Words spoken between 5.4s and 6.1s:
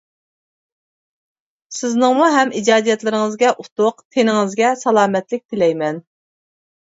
تىلەيمەن!